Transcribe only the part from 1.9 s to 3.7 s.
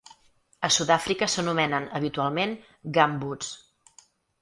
habitualment "gumboots".